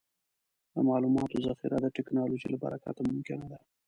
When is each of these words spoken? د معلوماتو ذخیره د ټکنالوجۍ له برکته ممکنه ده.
د 0.73 0.75
معلوماتو 0.87 1.37
ذخیره 1.47 1.77
د 1.81 1.87
ټکنالوجۍ 1.97 2.47
له 2.51 2.57
برکته 2.63 3.01
ممکنه 3.09 3.45
ده. 3.51 3.59